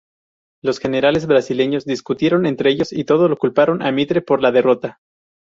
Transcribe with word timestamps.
Los 0.63 0.79
generales 0.79 1.27
brasileños 1.27 1.85
discutieron 1.85 2.47
entre 2.47 2.71
ellos, 2.71 2.91
y 2.91 3.03
todos 3.03 3.37
culparon 3.37 3.83
a 3.83 3.91
Mitre 3.91 4.23
por 4.23 4.41
la 4.41 4.51
derrota. 4.51 4.99